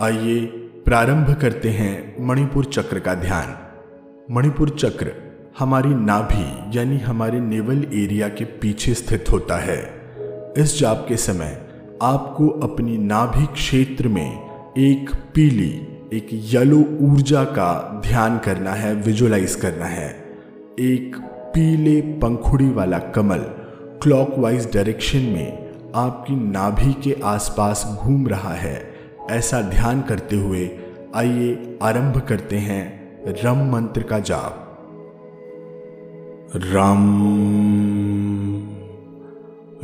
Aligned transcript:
आइए 0.00 0.40
प्रारंभ 0.84 1.34
करते 1.40 1.70
हैं 1.70 2.26
मणिपुर 2.26 2.64
चक्र 2.64 2.98
का 2.98 3.14
ध्यान। 3.14 3.54
मणिपुर 4.34 4.70
चक्र 4.70 5.12
हमारी 5.58 5.88
नाभि, 5.88 6.78
यानी 6.78 6.98
हमारे 6.98 7.40
नेवल 7.40 7.84
एरिया 7.94 8.28
के 8.28 8.44
पीछे 8.44 8.94
स्थित 8.94 9.24
होता 9.32 9.56
है। 9.56 9.78
इस 10.58 10.78
जाप 10.80 11.04
के 11.08 11.16
समय 11.16 11.66
आपको 12.02 12.48
अपनी 12.48 12.98
नाभि 12.98 13.46
क्षेत्र 13.46 14.08
में 14.08 14.50
एक 14.78 15.10
पीली, 15.34 15.88
एक 16.12 16.28
येलो 16.32 16.78
ऊर्जा 17.00 17.44
का 17.44 18.02
ध्यान 18.06 18.38
करना 18.38 18.72
है 18.72 18.94
विजुलाइज 18.94 19.54
करना 19.54 19.86
है। 19.86 20.08
एक 20.80 21.16
पीले 21.54 22.00
पंखुड़ी 22.00 22.70
वाला 22.70 22.98
कमल 22.98 23.40
क्लॉकवाइज 24.02 24.74
डायरेक्शन 24.74 25.18
में 25.18 25.68
आपकी 25.94 26.36
नाभि 26.36 26.92
के 26.92 27.16
आसपास 27.24 27.98
घूम 28.02 28.28
रहा 28.28 28.54
है। 28.54 28.87
ऐसा 29.30 29.60
ध्यान 29.62 30.02
करते 30.02 30.36
हुए 30.36 30.70
आइए 31.14 31.78
आरंभ 31.82 32.20
करते 32.20 32.58
हैं 32.58 32.82
रम 33.44 33.72
मंत्र 33.72 34.02
का 34.02 34.18
जाप। 34.18 34.64
राम 36.56 37.02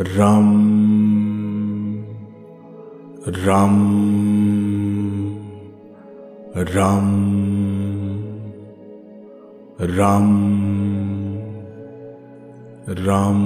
राम 0.00 0.46
राम 3.26 3.76
राम 6.56 7.10
राम 9.78 10.30
राम 12.88 13.40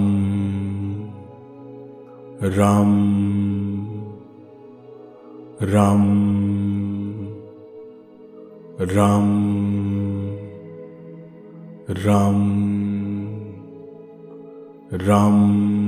राम 2.43 2.95
राम 5.63 6.15
राम 8.81 9.29
राम 11.91 12.39
राम 14.93 15.88